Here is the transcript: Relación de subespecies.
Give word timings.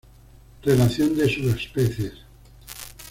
Relación 0.63 1.15
de 1.15 1.29
subespecies. 1.29 2.25